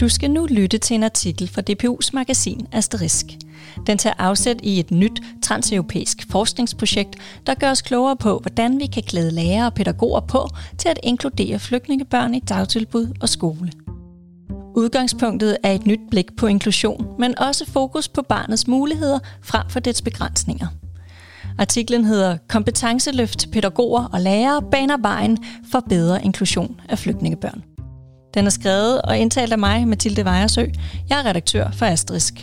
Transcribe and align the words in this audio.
Du 0.00 0.08
skal 0.08 0.30
nu 0.30 0.46
lytte 0.50 0.78
til 0.78 0.94
en 0.94 1.02
artikel 1.02 1.48
fra 1.48 1.62
DPU's 1.70 2.10
magasin 2.12 2.66
Asterisk. 2.72 3.26
Den 3.86 3.98
tager 3.98 4.14
afsæt 4.18 4.56
i 4.62 4.80
et 4.80 4.90
nyt 4.90 5.22
transeuropæisk 5.42 6.26
forskningsprojekt, 6.30 7.16
der 7.46 7.54
gør 7.54 7.70
os 7.70 7.82
klogere 7.82 8.16
på, 8.16 8.38
hvordan 8.38 8.80
vi 8.80 8.86
kan 8.86 9.02
klæde 9.02 9.30
lærere 9.30 9.66
og 9.66 9.74
pædagoger 9.74 10.20
på 10.20 10.48
til 10.78 10.88
at 10.88 10.98
inkludere 11.02 11.58
flygtningebørn 11.58 12.34
i 12.34 12.40
dagtilbud 12.40 13.08
og 13.20 13.28
skole. 13.28 13.72
Udgangspunktet 14.76 15.56
er 15.62 15.72
et 15.72 15.86
nyt 15.86 16.00
blik 16.10 16.36
på 16.36 16.46
inklusion, 16.46 17.06
men 17.18 17.38
også 17.38 17.70
fokus 17.70 18.08
på 18.08 18.22
barnets 18.22 18.68
muligheder 18.68 19.18
frem 19.42 19.68
for 19.68 19.80
dets 19.80 20.02
begrænsninger. 20.02 20.66
Artiklen 21.58 22.04
hedder 22.04 22.36
Kompetenceløft 22.48 23.50
pædagoger 23.52 24.04
og 24.04 24.20
lærere 24.20 24.62
baner 24.70 24.96
vejen 24.96 25.38
for 25.70 25.80
bedre 25.88 26.24
inklusion 26.24 26.80
af 26.88 26.98
flygtningebørn. 26.98 27.69
Den 28.34 28.46
er 28.46 28.50
skrevet 28.50 29.02
og 29.02 29.18
indtalt 29.18 29.52
af 29.52 29.58
mig, 29.58 29.88
Mathilde 29.88 30.24
Vejersø. 30.24 30.64
Jeg 31.08 31.18
er 31.20 31.26
redaktør 31.26 31.70
for 31.70 31.86
Asterisk. 31.86 32.34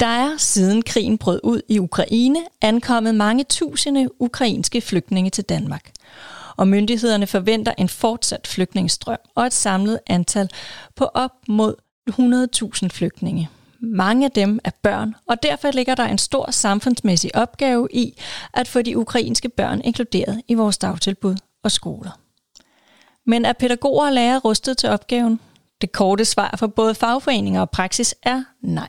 Der 0.00 0.06
er 0.06 0.36
siden 0.36 0.82
krigen 0.82 1.18
brød 1.18 1.40
ud 1.42 1.60
i 1.68 1.78
Ukraine 1.78 2.38
ankommet 2.62 3.14
mange 3.14 3.44
tusinde 3.44 4.22
ukrainske 4.22 4.80
flygtninge 4.80 5.30
til 5.30 5.44
Danmark. 5.44 5.90
Og 6.56 6.68
myndighederne 6.68 7.26
forventer 7.26 7.72
en 7.78 7.88
fortsat 7.88 8.46
flygtningestrøm 8.46 9.18
og 9.34 9.46
et 9.46 9.52
samlet 9.52 9.98
antal 10.06 10.50
på 10.96 11.04
op 11.04 11.32
mod 11.48 11.74
100.000 12.10 12.88
flygtninge. 12.88 13.48
Mange 13.82 14.24
af 14.24 14.30
dem 14.30 14.58
er 14.64 14.70
børn, 14.82 15.14
og 15.28 15.42
derfor 15.42 15.70
ligger 15.70 15.94
der 15.94 16.04
en 16.04 16.18
stor 16.18 16.50
samfundsmæssig 16.50 17.36
opgave 17.36 17.88
i 17.92 18.14
at 18.54 18.68
få 18.68 18.82
de 18.82 18.98
ukrainske 18.98 19.48
børn 19.48 19.80
inkluderet 19.84 20.42
i 20.48 20.54
vores 20.54 20.78
dagtilbud 20.78 21.36
og 21.62 21.70
skoler. 21.70 22.10
Men 23.26 23.44
er 23.44 23.52
pædagoger 23.52 24.06
og 24.06 24.12
lærere 24.12 24.38
rustet 24.38 24.78
til 24.78 24.88
opgaven? 24.88 25.40
Det 25.80 25.92
korte 25.92 26.24
svar 26.24 26.54
for 26.58 26.66
både 26.66 26.94
fagforeninger 26.94 27.60
og 27.60 27.70
praksis 27.70 28.14
er 28.22 28.42
nej. 28.62 28.88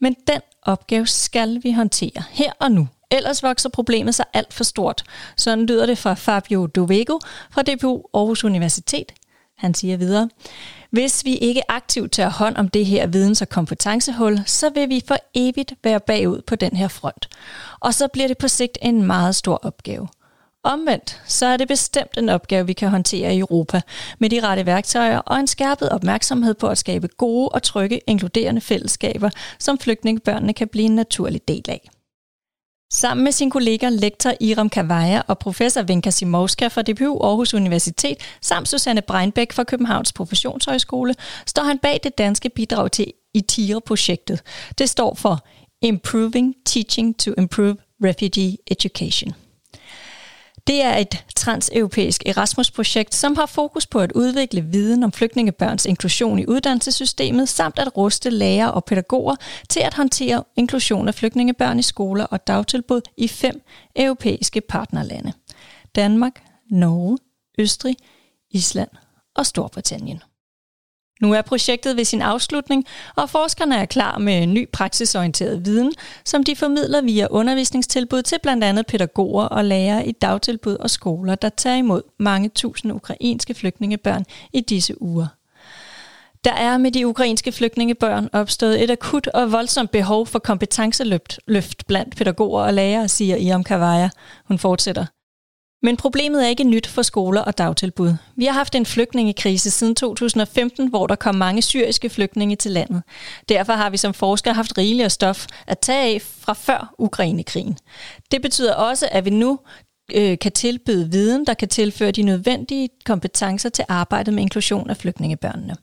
Men 0.00 0.16
den 0.26 0.40
opgave 0.62 1.06
skal 1.06 1.60
vi 1.62 1.72
håndtere 1.72 2.24
her 2.30 2.52
og 2.58 2.72
nu. 2.72 2.88
Ellers 3.10 3.42
vokser 3.42 3.68
problemet 3.68 4.14
sig 4.14 4.24
alt 4.32 4.54
for 4.54 4.64
stort. 4.64 5.04
Sådan 5.36 5.66
lyder 5.66 5.86
det 5.86 5.98
fra 5.98 6.14
Fabio 6.14 6.66
Dovego 6.66 7.18
fra 7.50 7.62
DPU 7.62 8.02
Aarhus 8.14 8.44
Universitet. 8.44 9.12
Han 9.58 9.74
siger 9.74 9.96
videre, 9.96 10.28
hvis 10.90 11.24
vi 11.24 11.36
ikke 11.36 11.70
aktivt 11.70 12.12
tager 12.12 12.30
hånd 12.30 12.56
om 12.56 12.68
det 12.68 12.86
her 12.86 13.06
videns- 13.06 13.42
og 13.42 13.48
kompetencehul, 13.48 14.40
så 14.46 14.70
vil 14.70 14.88
vi 14.88 15.02
for 15.08 15.16
evigt 15.34 15.74
være 15.84 16.00
bagud 16.00 16.42
på 16.42 16.56
den 16.56 16.76
her 16.76 16.88
front. 16.88 17.28
Og 17.80 17.94
så 17.94 18.08
bliver 18.08 18.28
det 18.28 18.38
på 18.38 18.48
sigt 18.48 18.78
en 18.82 19.02
meget 19.02 19.34
stor 19.34 19.54
opgave. 19.54 20.08
Omvendt, 20.62 21.22
så 21.26 21.46
er 21.46 21.56
det 21.56 21.68
bestemt 21.68 22.18
en 22.18 22.28
opgave, 22.28 22.66
vi 22.66 22.72
kan 22.72 22.88
håndtere 22.88 23.34
i 23.34 23.38
Europa, 23.38 23.80
med 24.18 24.30
de 24.30 24.40
rette 24.40 24.66
værktøjer 24.66 25.18
og 25.18 25.40
en 25.40 25.46
skærpet 25.46 25.88
opmærksomhed 25.88 26.54
på 26.54 26.66
at 26.66 26.78
skabe 26.78 27.08
gode 27.08 27.48
og 27.48 27.62
trygge, 27.62 28.00
inkluderende 28.06 28.60
fællesskaber, 28.60 29.30
som 29.58 29.78
flygtningebørnene 29.78 30.52
kan 30.52 30.68
blive 30.68 30.86
en 30.86 30.94
naturlig 30.94 31.48
del 31.48 31.64
af. 31.68 31.90
Sammen 32.92 33.24
med 33.24 33.32
sin 33.32 33.50
kollega 33.50 33.88
lektor 33.88 34.32
Iram 34.40 34.68
Kavaja 34.68 35.22
og 35.28 35.38
professor 35.38 35.82
Venka 35.82 36.10
Simovska 36.10 36.68
fra 36.68 36.82
DPU 36.82 37.18
Aarhus 37.22 37.54
Universitet, 37.54 38.16
samt 38.42 38.68
Susanne 38.68 39.02
Breinbæk 39.02 39.52
fra 39.52 39.64
Københavns 39.64 40.12
Professionshøjskole, 40.12 41.14
står 41.46 41.62
han 41.62 41.78
bag 41.78 42.00
det 42.02 42.18
danske 42.18 42.48
bidrag 42.48 42.92
til 42.92 43.12
ITIRE-projektet. 43.34 44.42
Det 44.78 44.88
står 44.88 45.14
for 45.14 45.46
Improving 45.82 46.54
Teaching 46.66 47.18
to 47.18 47.30
Improve 47.38 47.76
Refugee 48.04 48.56
Education. 48.66 49.34
Det 50.68 50.82
er 50.82 50.96
et 50.96 51.24
transeuropæisk 51.36 52.22
Erasmus-projekt, 52.26 53.14
som 53.14 53.36
har 53.36 53.46
fokus 53.46 53.86
på 53.86 54.00
at 54.00 54.12
udvikle 54.12 54.60
viden 54.60 55.02
om 55.02 55.12
flygtningebørns 55.12 55.86
inklusion 55.86 56.38
i 56.38 56.46
uddannelsessystemet, 56.46 57.48
samt 57.48 57.78
at 57.78 57.96
ruste 57.96 58.30
lærere 58.30 58.72
og 58.72 58.84
pædagoger 58.84 59.36
til 59.68 59.80
at 59.80 59.94
håndtere 59.94 60.44
inklusion 60.56 61.08
af 61.08 61.14
flygtningebørn 61.14 61.78
i 61.78 61.82
skoler 61.82 62.24
og 62.24 62.46
dagtilbud 62.46 63.00
i 63.16 63.28
fem 63.28 63.62
europæiske 63.96 64.60
partnerlande. 64.60 65.32
Danmark, 65.96 66.42
Norge, 66.70 67.18
Østrig, 67.58 67.96
Island 68.50 68.90
og 69.36 69.46
Storbritannien. 69.46 70.22
Nu 71.20 71.34
er 71.34 71.42
projektet 71.42 71.96
ved 71.96 72.04
sin 72.04 72.22
afslutning, 72.22 72.84
og 73.16 73.30
forskerne 73.30 73.76
er 73.76 73.84
klar 73.84 74.18
med 74.18 74.46
ny 74.46 74.68
praksisorienteret 74.72 75.66
viden, 75.66 75.92
som 76.24 76.44
de 76.44 76.56
formidler 76.56 77.02
via 77.02 77.26
undervisningstilbud 77.30 78.22
til 78.22 78.38
blandt 78.42 78.64
andet 78.64 78.86
pædagoger 78.86 79.44
og 79.44 79.64
lærere 79.64 80.06
i 80.06 80.12
dagtilbud 80.12 80.76
og 80.76 80.90
skoler, 80.90 81.34
der 81.34 81.48
tager 81.48 81.76
imod 81.76 82.02
mange 82.18 82.48
tusind 82.48 82.92
ukrainske 82.92 83.54
flygtningebørn 83.54 84.24
i 84.52 84.60
disse 84.60 85.02
uger. 85.02 85.26
Der 86.44 86.52
er 86.52 86.78
med 86.78 86.92
de 86.92 87.06
ukrainske 87.06 87.52
flygtningebørn 87.52 88.28
opstået 88.32 88.82
et 88.82 88.90
akut 88.90 89.26
og 89.26 89.52
voldsomt 89.52 89.90
behov 89.90 90.26
for 90.26 90.38
kompetenceløft 90.38 91.40
løft 91.46 91.86
blandt 91.86 92.16
pædagoger 92.16 92.62
og 92.62 92.74
lærere, 92.74 93.08
siger 93.08 93.36
Iam 93.36 93.64
Kavaja. 93.64 94.10
Hun 94.44 94.58
fortsætter. 94.58 95.04
Men 95.82 95.96
problemet 95.96 96.44
er 96.44 96.48
ikke 96.48 96.64
nyt 96.64 96.86
for 96.86 97.02
skoler 97.02 97.40
og 97.40 97.58
dagtilbud. 97.58 98.14
Vi 98.36 98.44
har 98.44 98.52
haft 98.52 98.74
en 98.74 98.86
flygtningekrise 98.86 99.70
siden 99.70 99.94
2015, 99.94 100.88
hvor 100.88 101.06
der 101.06 101.14
kom 101.14 101.34
mange 101.34 101.62
syriske 101.62 102.10
flygtninge 102.10 102.56
til 102.56 102.70
landet. 102.70 103.02
Derfor 103.48 103.72
har 103.72 103.90
vi 103.90 103.96
som 103.96 104.14
forskere 104.14 104.54
haft 104.54 104.78
rigeligt 104.78 105.12
stof 105.12 105.46
at 105.66 105.78
tage 105.78 106.14
af 106.14 106.22
fra 106.22 106.52
før 106.52 106.94
Ukrainekrigen. 106.98 107.78
Det 108.30 108.42
betyder 108.42 108.74
også, 108.74 109.08
at 109.12 109.24
vi 109.24 109.30
nu 109.30 109.58
øh, 110.14 110.38
kan 110.38 110.52
tilbyde 110.52 111.10
viden, 111.10 111.46
der 111.46 111.54
kan 111.54 111.68
tilføre 111.68 112.10
de 112.10 112.22
nødvendige 112.22 112.88
kompetencer 113.04 113.68
til 113.68 113.84
arbejdet 113.88 114.34
med 114.34 114.42
inklusion 114.42 114.90
af 114.90 114.96
flygtningebørnene. 114.96 115.76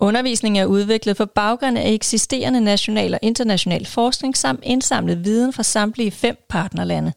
Undervisningen 0.00 0.62
er 0.62 0.66
udviklet 0.66 1.16
på 1.16 1.26
baggrund 1.26 1.78
af 1.78 1.92
eksisterende 1.92 2.60
national 2.60 3.14
og 3.14 3.20
international 3.22 3.86
forskning 3.86 4.36
samt 4.36 4.60
indsamlet 4.62 5.24
viden 5.24 5.52
fra 5.52 5.62
samtlige 5.62 6.10
fem 6.10 6.36
partnerlande. 6.48 7.12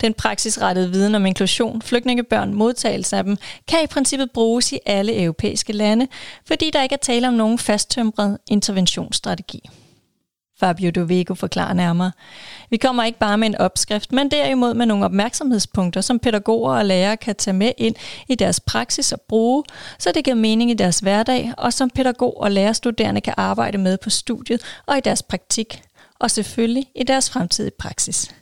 Den 0.00 0.14
praksisrettede 0.14 0.90
viden 0.90 1.14
om 1.14 1.26
inklusion, 1.26 1.82
flygtningebørn, 1.82 2.54
modtagelse 2.54 3.16
af 3.16 3.24
dem, 3.24 3.36
kan 3.68 3.78
i 3.84 3.86
princippet 3.86 4.30
bruges 4.30 4.72
i 4.72 4.78
alle 4.86 5.22
europæiske 5.22 5.72
lande, 5.72 6.06
fordi 6.46 6.70
der 6.70 6.82
ikke 6.82 6.92
er 6.92 6.96
tale 7.02 7.28
om 7.28 7.34
nogen 7.34 7.58
fasttømret 7.58 8.38
interventionsstrategi. 8.46 9.60
Fabio 10.60 10.90
Dovego 10.90 11.34
forklarer 11.34 11.72
nærmere. 11.72 12.12
Vi 12.70 12.76
kommer 12.76 13.04
ikke 13.04 13.18
bare 13.18 13.38
med 13.38 13.48
en 13.48 13.56
opskrift, 13.56 14.12
men 14.12 14.30
derimod 14.30 14.74
med 14.74 14.86
nogle 14.86 15.04
opmærksomhedspunkter, 15.04 16.00
som 16.00 16.18
pædagoger 16.18 16.78
og 16.78 16.84
lærere 16.84 17.16
kan 17.16 17.34
tage 17.34 17.54
med 17.54 17.72
ind 17.78 17.94
i 18.28 18.34
deres 18.34 18.60
praksis 18.60 19.12
og 19.12 19.20
bruge, 19.20 19.64
så 19.98 20.12
det 20.14 20.24
giver 20.24 20.36
mening 20.36 20.70
i 20.70 20.74
deres 20.74 20.98
hverdag, 20.98 21.52
og 21.58 21.72
som 21.72 21.90
pædagog 21.90 22.40
og 22.40 22.50
lærerstuderende 22.50 23.20
kan 23.20 23.34
arbejde 23.36 23.78
med 23.78 23.98
på 23.98 24.10
studiet 24.10 24.62
og 24.86 24.98
i 24.98 25.00
deres 25.00 25.22
praktik, 25.22 25.82
og 26.18 26.30
selvfølgelig 26.30 26.86
i 26.94 27.02
deres 27.02 27.30
fremtidige 27.30 27.72
praksis. 27.78 28.34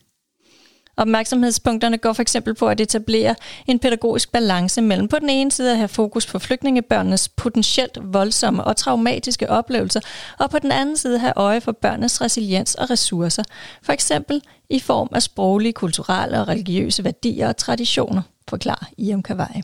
Opmærksomhedspunkterne 0.96 1.98
går 1.98 2.12
for 2.12 2.22
eksempel 2.22 2.54
på 2.54 2.68
at 2.68 2.80
etablere 2.80 3.34
en 3.66 3.78
pædagogisk 3.78 4.32
balance 4.32 4.82
mellem 4.82 5.08
på 5.08 5.18
den 5.18 5.30
ene 5.30 5.52
side 5.52 5.70
at 5.70 5.76
have 5.76 5.88
fokus 5.88 6.26
på 6.26 6.38
flygtningebørnenes 6.38 7.28
potentielt 7.28 7.98
voldsomme 8.02 8.64
og 8.64 8.76
traumatiske 8.76 9.50
oplevelser, 9.50 10.00
og 10.38 10.50
på 10.50 10.58
den 10.58 10.72
anden 10.72 10.96
side 10.96 11.18
have 11.18 11.32
øje 11.36 11.60
for 11.60 11.72
børnenes 11.72 12.20
resiliens 12.20 12.74
og 12.74 12.90
ressourcer, 12.90 13.42
for 13.82 13.92
eksempel 13.92 14.42
i 14.70 14.80
form 14.80 15.08
af 15.12 15.22
sproglige, 15.22 15.72
kulturelle 15.72 16.40
og 16.40 16.48
religiøse 16.48 17.04
værdier 17.04 17.48
og 17.48 17.56
traditioner, 17.56 18.22
forklarer 18.48 18.86
Iam 18.98 19.22
Kawai. 19.22 19.62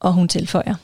Og 0.00 0.12
hun 0.12 0.28
tilføjer. 0.28 0.74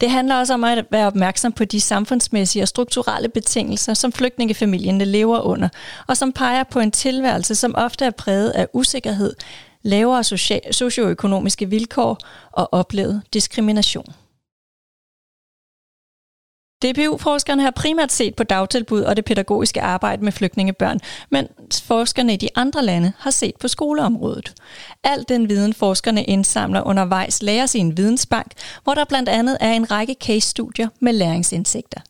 Det 0.00 0.10
handler 0.10 0.36
også 0.36 0.54
om 0.54 0.64
at 0.64 0.84
være 0.90 1.06
opmærksom 1.06 1.52
på 1.52 1.64
de 1.64 1.80
samfundsmæssige 1.80 2.62
og 2.62 2.68
strukturelle 2.68 3.28
betingelser, 3.28 3.94
som 3.94 4.12
flygtningefamilierne 4.12 5.04
lever 5.04 5.40
under, 5.40 5.68
og 6.06 6.16
som 6.16 6.32
peger 6.32 6.64
på 6.64 6.80
en 6.80 6.90
tilværelse, 6.90 7.54
som 7.54 7.74
ofte 7.76 8.04
er 8.04 8.10
præget 8.10 8.50
af 8.50 8.68
usikkerhed, 8.72 9.34
lavere 9.82 10.24
socioøkonomiske 10.72 11.70
vilkår 11.70 12.18
og 12.52 12.68
oplevet 12.72 13.22
diskrimination. 13.32 14.14
DPU-forskerne 16.84 17.62
har 17.62 17.70
primært 17.70 18.12
set 18.12 18.34
på 18.34 18.44
dagtilbud 18.44 19.02
og 19.02 19.16
det 19.16 19.24
pædagogiske 19.24 19.82
arbejde 19.82 20.24
med 20.24 20.32
flygtningebørn, 20.32 21.00
men 21.30 21.48
forskerne 21.84 22.32
i 22.32 22.36
de 22.36 22.48
andre 22.54 22.84
lande 22.84 23.12
har 23.18 23.30
set 23.30 23.54
på 23.60 23.68
skoleområdet. 23.68 24.54
Al 25.04 25.24
den 25.28 25.48
viden, 25.48 25.74
forskerne 25.74 26.24
indsamler 26.24 26.82
undervejs, 26.82 27.42
læres 27.42 27.74
i 27.74 27.78
en 27.78 27.96
vidensbank, 27.96 28.52
hvor 28.84 28.94
der 28.94 29.04
blandt 29.04 29.28
andet 29.28 29.58
er 29.60 29.72
en 29.72 29.90
række 29.90 30.16
case-studier 30.20 30.88
med 31.00 31.12
læringsindsigter. 31.12 32.00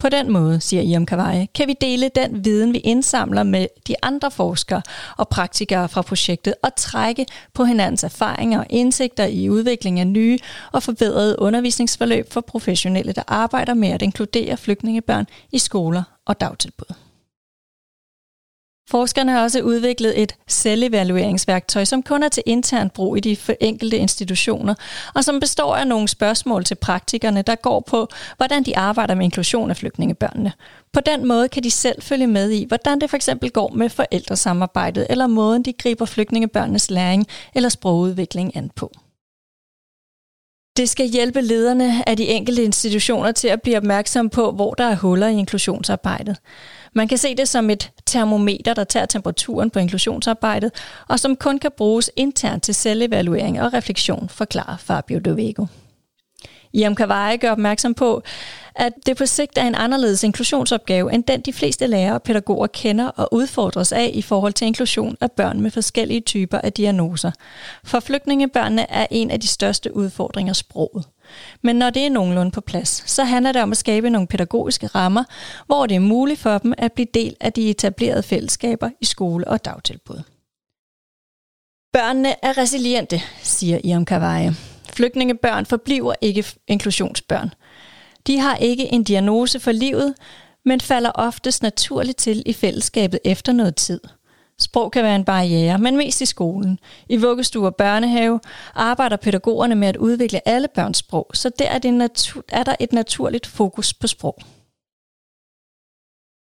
På 0.00 0.08
den 0.08 0.32
måde, 0.32 0.60
siger 0.60 0.82
Iam 0.82 1.06
Kawai, 1.06 1.46
kan 1.54 1.68
vi 1.68 1.74
dele 1.80 2.10
den 2.14 2.44
viden, 2.44 2.72
vi 2.72 2.78
indsamler 2.78 3.42
med 3.42 3.66
de 3.86 3.94
andre 4.02 4.30
forskere 4.30 4.82
og 5.16 5.28
praktikere 5.28 5.88
fra 5.88 6.02
projektet 6.02 6.54
og 6.62 6.70
trække 6.76 7.26
på 7.54 7.64
hinandens 7.64 8.04
erfaringer 8.04 8.58
og 8.58 8.66
indsigter 8.70 9.24
i 9.24 9.48
udvikling 9.48 10.00
af 10.00 10.06
nye 10.06 10.38
og 10.72 10.82
forbedrede 10.82 11.38
undervisningsforløb 11.38 12.32
for 12.32 12.40
professionelle, 12.40 13.12
der 13.12 13.22
arbejder 13.26 13.74
med 13.74 13.88
at 13.88 14.02
inkludere 14.02 14.56
flygtningebørn 14.56 15.26
i 15.52 15.58
skoler 15.58 16.02
og 16.26 16.40
dagtilbud. 16.40 17.07
Forskerne 18.90 19.32
har 19.32 19.42
også 19.42 19.60
udviklet 19.60 20.22
et 20.22 20.34
selvevalueringsværktøj, 20.46 21.84
som 21.84 22.02
kun 22.02 22.22
er 22.22 22.28
til 22.28 22.42
intern 22.46 22.90
brug 22.90 23.16
i 23.16 23.20
de 23.20 23.36
enkelte 23.60 23.96
institutioner, 23.96 24.74
og 25.14 25.24
som 25.24 25.40
består 25.40 25.76
af 25.76 25.86
nogle 25.86 26.08
spørgsmål 26.08 26.64
til 26.64 26.74
praktikerne, 26.74 27.42
der 27.42 27.54
går 27.54 27.80
på, 27.80 28.08
hvordan 28.36 28.62
de 28.62 28.76
arbejder 28.76 29.14
med 29.14 29.24
inklusion 29.24 29.70
af 29.70 29.76
flygtningebørnene. 29.76 30.52
På 30.92 31.00
den 31.00 31.28
måde 31.28 31.48
kan 31.48 31.62
de 31.62 31.70
selv 31.70 32.02
følge 32.02 32.26
med 32.26 32.50
i, 32.50 32.64
hvordan 32.64 33.00
det 33.00 33.10
for 33.10 33.16
eksempel 33.16 33.50
går 33.50 33.68
med 33.68 33.88
forældresamarbejdet, 33.88 35.06
eller 35.10 35.26
måden 35.26 35.62
de 35.62 35.72
griber 35.72 36.04
flygtningebørnenes 36.04 36.90
læring 36.90 37.26
eller 37.54 37.68
sprogudvikling 37.68 38.56
an 38.56 38.70
på. 38.76 38.92
Det 40.76 40.88
skal 40.88 41.08
hjælpe 41.08 41.40
lederne 41.40 42.08
af 42.08 42.16
de 42.16 42.28
enkelte 42.28 42.64
institutioner 42.64 43.32
til 43.32 43.48
at 43.48 43.62
blive 43.62 43.76
opmærksom 43.76 44.28
på, 44.28 44.50
hvor 44.50 44.74
der 44.74 44.84
er 44.84 44.96
huller 44.96 45.28
i 45.28 45.38
inklusionsarbejdet. 45.38 46.36
Man 46.92 47.08
kan 47.08 47.18
se 47.18 47.34
det 47.34 47.48
som 47.48 47.70
et 47.70 47.90
termometer, 48.06 48.74
der 48.74 48.84
tager 48.84 49.06
temperaturen 49.06 49.70
på 49.70 49.78
inklusionsarbejdet, 49.78 50.70
og 51.08 51.20
som 51.20 51.36
kun 51.36 51.58
kan 51.58 51.70
bruges 51.76 52.10
internt 52.16 52.62
til 52.62 52.74
selvevaluering 52.74 53.62
og 53.62 53.72
refleksion, 53.72 54.28
forklarer 54.28 54.76
Fabio 54.76 55.18
Dovego. 55.18 55.66
Iam 56.72 56.94
Kavaje 56.94 57.36
gør 57.36 57.50
opmærksom 57.50 57.94
på, 57.94 58.22
at 58.74 58.92
det 59.06 59.16
på 59.16 59.26
sigt 59.26 59.58
er 59.58 59.62
en 59.66 59.74
anderledes 59.74 60.22
inklusionsopgave, 60.22 61.12
end 61.12 61.24
den 61.24 61.40
de 61.40 61.52
fleste 61.52 61.86
lærere 61.86 62.14
og 62.14 62.22
pædagoger 62.22 62.66
kender 62.66 63.08
og 63.08 63.34
udfordres 63.34 63.92
af 63.92 64.10
i 64.14 64.22
forhold 64.22 64.52
til 64.52 64.66
inklusion 64.66 65.16
af 65.20 65.32
børn 65.32 65.60
med 65.60 65.70
forskellige 65.70 66.20
typer 66.20 66.58
af 66.58 66.72
diagnoser. 66.72 67.30
For 67.84 68.00
flygtningebørnene 68.00 68.90
er 68.90 69.06
en 69.10 69.30
af 69.30 69.40
de 69.40 69.46
største 69.46 69.96
udfordringer 69.96 70.52
sproget. 70.52 71.04
Men 71.62 71.76
når 71.76 71.90
det 71.90 72.06
er 72.06 72.10
nogenlunde 72.10 72.50
på 72.50 72.60
plads, 72.60 73.10
så 73.10 73.24
handler 73.24 73.52
det 73.52 73.62
om 73.62 73.70
at 73.70 73.76
skabe 73.76 74.10
nogle 74.10 74.28
pædagogiske 74.28 74.86
rammer, 74.86 75.24
hvor 75.66 75.86
det 75.86 75.94
er 75.94 76.00
muligt 76.00 76.40
for 76.40 76.58
dem 76.58 76.74
at 76.78 76.92
blive 76.92 77.08
del 77.14 77.36
af 77.40 77.52
de 77.52 77.70
etablerede 77.70 78.22
fællesskaber 78.22 78.90
i 79.00 79.04
skole 79.04 79.48
og 79.48 79.64
dagtilbud. 79.64 80.22
Børnene 81.92 82.44
er 82.44 82.58
resiliente, 82.58 83.20
siger 83.42 83.78
Iam 83.84 84.04
Kavaje. 84.04 84.54
Flygtningebørn 84.92 85.66
forbliver 85.66 86.14
ikke 86.20 86.44
inklusionsbørn. 86.66 87.50
De 88.26 88.38
har 88.38 88.56
ikke 88.56 88.92
en 88.92 89.04
diagnose 89.04 89.60
for 89.60 89.72
livet, 89.72 90.14
men 90.64 90.80
falder 90.80 91.10
oftest 91.14 91.62
naturligt 91.62 92.18
til 92.18 92.42
i 92.46 92.52
fællesskabet 92.52 93.20
efter 93.24 93.52
noget 93.52 93.76
tid. 93.76 94.00
Sprog 94.60 94.92
kan 94.92 95.04
være 95.04 95.16
en 95.16 95.24
barriere, 95.24 95.78
men 95.78 95.96
mest 95.96 96.20
i 96.20 96.26
skolen. 96.26 96.78
I 97.08 97.16
vuggestue 97.16 97.66
og 97.66 97.76
børnehave 97.76 98.40
arbejder 98.74 99.16
pædagogerne 99.16 99.74
med 99.74 99.88
at 99.88 99.96
udvikle 99.96 100.48
alle 100.48 100.68
børns 100.68 100.98
sprog, 100.98 101.30
så 101.34 101.50
der 101.58 101.68
er, 101.68 101.78
det 101.78 101.92
natu- 102.02 102.42
er 102.48 102.62
der 102.64 102.74
et 102.80 102.92
naturligt 102.92 103.46
fokus 103.46 103.94
på 103.94 104.06
sprog. 104.06 104.38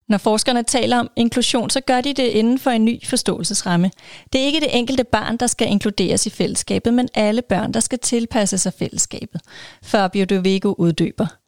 Når 0.09 0.17
forskerne 0.17 0.63
taler 0.63 0.99
om 0.99 1.09
inklusion, 1.15 1.69
så 1.69 1.81
gør 1.81 2.01
de 2.01 2.13
det 2.13 2.27
inden 2.27 2.59
for 2.59 2.71
en 2.71 2.85
ny 2.85 3.05
forståelsesramme. 3.05 3.91
Det 4.33 4.41
er 4.41 4.45
ikke 4.45 4.59
det 4.59 4.77
enkelte 4.77 5.03
barn, 5.03 5.37
der 5.37 5.47
skal 5.47 5.67
inkluderes 5.67 6.25
i 6.25 6.29
fællesskabet, 6.29 6.93
men 6.93 7.09
alle 7.13 7.41
børn, 7.41 7.73
der 7.73 7.79
skal 7.79 7.99
tilpasse 7.99 8.57
sig 8.57 8.73
fællesskabet. 8.73 9.41
før 9.83 10.07
Biodovego 10.07 10.73
uddyber. 10.77 11.40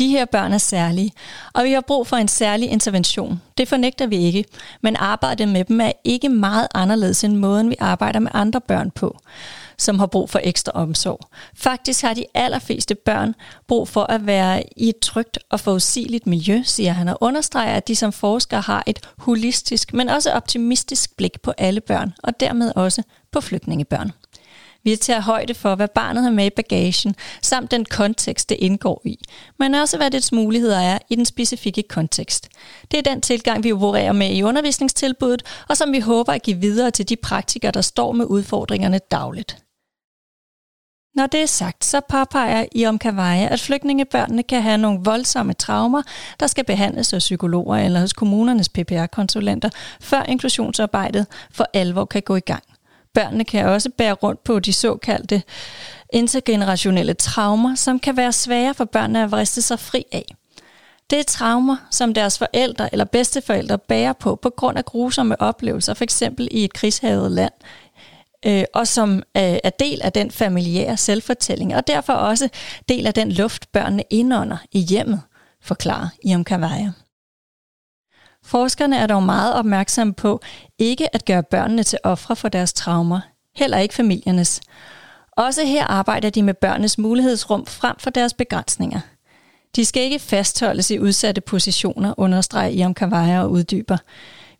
De 0.00 0.08
her 0.08 0.24
børn 0.24 0.52
er 0.52 0.58
særlige, 0.58 1.12
og 1.52 1.64
vi 1.64 1.72
har 1.72 1.80
brug 1.80 2.06
for 2.06 2.16
en 2.16 2.28
særlig 2.28 2.70
intervention. 2.70 3.40
Det 3.58 3.68
fornægter 3.68 4.06
vi 4.06 4.16
ikke, 4.16 4.44
men 4.80 4.96
arbejdet 4.96 5.48
med 5.48 5.64
dem 5.64 5.80
er 5.80 5.92
ikke 6.04 6.28
meget 6.28 6.68
anderledes 6.74 7.24
end 7.24 7.36
måden, 7.36 7.70
vi 7.70 7.76
arbejder 7.80 8.20
med 8.20 8.30
andre 8.34 8.60
børn 8.60 8.90
på 8.90 9.16
som 9.80 9.98
har 9.98 10.06
brug 10.06 10.30
for 10.30 10.40
ekstra 10.42 10.72
omsorg. 10.74 11.20
Faktisk 11.54 12.02
har 12.02 12.14
de 12.14 12.24
allerfleste 12.34 12.94
børn 12.94 13.34
brug 13.68 13.88
for 13.88 14.02
at 14.02 14.26
være 14.26 14.62
i 14.76 14.88
et 14.88 14.98
trygt 14.98 15.38
og 15.50 15.60
forudsigeligt 15.60 16.26
miljø, 16.26 16.62
siger 16.64 16.92
han, 16.92 17.08
og 17.08 17.18
understreger, 17.20 17.74
at 17.74 17.88
de 17.88 17.96
som 17.96 18.12
forskere 18.12 18.60
har 18.60 18.82
et 18.86 18.98
holistisk, 19.18 19.94
men 19.94 20.08
også 20.08 20.30
optimistisk 20.32 21.16
blik 21.16 21.42
på 21.42 21.52
alle 21.58 21.80
børn, 21.80 22.12
og 22.22 22.40
dermed 22.40 22.72
også 22.76 23.02
på 23.32 23.40
flygtningebørn. 23.40 24.12
Vi 24.84 24.96
tager 24.96 25.20
højde 25.20 25.54
for, 25.54 25.74
hvad 25.74 25.88
barnet 25.88 26.22
har 26.22 26.30
med 26.30 26.46
i 26.46 26.50
bagagen, 26.50 27.14
samt 27.42 27.70
den 27.70 27.84
kontekst, 27.84 28.48
det 28.48 28.56
indgår 28.60 29.02
i, 29.04 29.18
men 29.58 29.74
også 29.74 29.96
hvad 29.96 30.10
dets 30.10 30.32
muligheder 30.32 30.80
er 30.80 30.98
i 31.10 31.16
den 31.16 31.24
specifikke 31.24 31.82
kontekst. 31.82 32.48
Det 32.90 32.98
er 32.98 33.02
den 33.02 33.20
tilgang, 33.20 33.64
vi 33.64 33.72
opererer 33.72 34.12
med 34.12 34.30
i 34.30 34.42
undervisningstilbuddet, 34.42 35.42
og 35.68 35.76
som 35.76 35.92
vi 35.92 36.00
håber 36.00 36.32
at 36.32 36.42
give 36.42 36.60
videre 36.60 36.90
til 36.90 37.08
de 37.08 37.16
praktikere, 37.16 37.72
der 37.72 37.80
står 37.80 38.12
med 38.12 38.26
udfordringerne 38.26 39.00
dagligt. 39.10 39.56
Når 41.14 41.26
det 41.26 41.42
er 41.42 41.46
sagt, 41.46 41.84
så 41.84 42.00
påpeger 42.08 42.64
I 42.72 42.86
om 42.86 42.98
Kavaja, 42.98 43.48
at 43.52 43.60
flygtningebørnene 43.60 44.42
kan 44.42 44.62
have 44.62 44.78
nogle 44.78 45.00
voldsomme 45.04 45.52
traumer, 45.52 46.02
der 46.40 46.46
skal 46.46 46.64
behandles 46.64 47.12
af 47.12 47.18
psykologer 47.18 47.76
eller 47.76 48.00
hos 48.00 48.12
kommunernes 48.12 48.68
PPR-konsulenter, 48.68 49.70
før 50.00 50.22
inklusionsarbejdet 50.22 51.26
for 51.50 51.66
alvor 51.74 52.04
kan 52.04 52.22
gå 52.22 52.36
i 52.36 52.40
gang. 52.40 52.62
Børnene 53.14 53.44
kan 53.44 53.66
også 53.66 53.90
bære 53.98 54.12
rundt 54.12 54.44
på 54.44 54.58
de 54.58 54.72
såkaldte 54.72 55.42
intergenerationelle 56.12 57.14
traumer, 57.14 57.74
som 57.74 57.98
kan 57.98 58.16
være 58.16 58.32
svære 58.32 58.74
for 58.74 58.84
børnene 58.84 59.22
at 59.22 59.30
vriste 59.30 59.62
sig 59.62 59.78
fri 59.78 60.04
af. 60.12 60.34
Det 61.10 61.18
er 61.18 61.22
traumer, 61.22 61.76
som 61.90 62.14
deres 62.14 62.38
forældre 62.38 62.92
eller 62.92 63.04
bedsteforældre 63.04 63.78
bærer 63.78 64.12
på 64.12 64.36
på 64.36 64.50
grund 64.50 64.78
af 64.78 64.84
grusomme 64.84 65.40
oplevelser, 65.40 65.94
f.eks. 65.94 66.22
i 66.50 66.64
et 66.64 66.72
krigshavet 66.72 67.30
land, 67.30 67.52
øh, 68.46 68.64
og 68.74 68.88
som 68.88 69.16
øh, 69.16 69.22
er 69.64 69.70
del 69.70 70.00
af 70.02 70.12
den 70.12 70.30
familiære 70.30 70.96
selvfortælling, 70.96 71.76
og 71.76 71.86
derfor 71.86 72.12
også 72.12 72.48
del 72.88 73.06
af 73.06 73.14
den 73.14 73.32
luft, 73.32 73.72
børnene 73.72 74.02
indånder 74.10 74.56
i 74.72 74.78
hjemmet, 74.80 75.22
forklarer 75.62 76.08
Iam 76.24 76.44
Kavaja. 76.44 76.92
Forskerne 78.50 78.96
er 78.96 79.06
dog 79.06 79.22
meget 79.22 79.54
opmærksomme 79.54 80.14
på 80.14 80.40
ikke 80.78 81.14
at 81.14 81.24
gøre 81.24 81.42
børnene 81.42 81.82
til 81.82 81.98
ofre 82.04 82.36
for 82.36 82.48
deres 82.48 82.72
traumer, 82.72 83.20
heller 83.56 83.78
ikke 83.78 83.94
familiernes. 83.94 84.60
Også 85.32 85.64
her 85.64 85.84
arbejder 85.84 86.30
de 86.30 86.42
med 86.42 86.54
børnenes 86.54 86.98
mulighedsrum 86.98 87.66
frem 87.66 87.96
for 87.98 88.10
deres 88.10 88.34
begrænsninger. 88.34 89.00
De 89.76 89.84
skal 89.84 90.02
ikke 90.02 90.18
fastholdes 90.18 90.90
i 90.90 90.98
udsatte 90.98 91.40
positioner, 91.40 92.14
understreger 92.16 92.68
Iam 92.68 92.94
Kavaja 92.94 93.42
og 93.42 93.50
uddyber. 93.50 93.96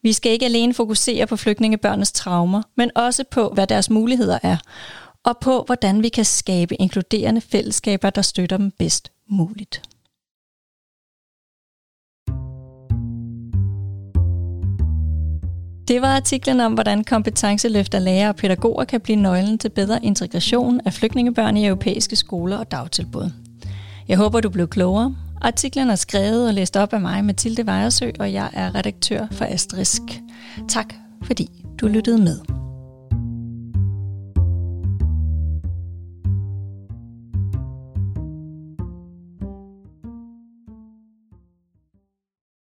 Vi 0.02 0.12
skal 0.12 0.32
ikke 0.32 0.46
alene 0.46 0.74
fokusere 0.74 1.26
på 1.26 1.36
flygtningebørnenes 1.36 2.12
traumer, 2.12 2.62
men 2.76 2.90
også 2.94 3.24
på, 3.30 3.48
hvad 3.48 3.66
deres 3.66 3.90
muligheder 3.90 4.38
er, 4.42 4.56
og 5.24 5.38
på, 5.38 5.62
hvordan 5.66 6.02
vi 6.02 6.08
kan 6.08 6.24
skabe 6.24 6.74
inkluderende 6.74 7.40
fællesskaber, 7.40 8.10
der 8.10 8.22
støtter 8.22 8.56
dem 8.56 8.70
bedst 8.70 9.12
muligt. 9.28 9.82
Det 15.90 16.02
var 16.02 16.16
artiklen 16.16 16.60
om, 16.60 16.72
hvordan 16.72 17.04
kompetenceløft 17.04 17.94
af 17.94 18.04
lærere 18.04 18.28
og 18.28 18.36
pædagoger 18.36 18.84
kan 18.84 19.00
blive 19.00 19.16
nøglen 19.16 19.58
til 19.58 19.68
bedre 19.68 20.04
integration 20.04 20.80
af 20.84 20.92
flygtningebørn 20.92 21.56
i 21.56 21.66
europæiske 21.66 22.16
skoler 22.16 22.56
og 22.56 22.70
dagtilbud. 22.70 23.30
Jeg 24.08 24.16
håber, 24.16 24.40
du 24.40 24.50
blev 24.50 24.68
klogere. 24.68 25.16
Artiklen 25.40 25.90
er 25.90 25.94
skrevet 25.94 26.48
og 26.48 26.54
læst 26.54 26.76
op 26.76 26.92
af 26.92 27.00
mig, 27.00 27.24
Mathilde 27.24 27.66
Vejersø, 27.66 28.10
og 28.20 28.32
jeg 28.32 28.50
er 28.52 28.74
redaktør 28.74 29.26
for 29.32 29.44
Asterisk. 29.44 30.02
Tak 30.68 30.94
fordi 31.22 31.48
du 31.80 31.88
lyttede 31.88 32.18
med. 32.18 32.38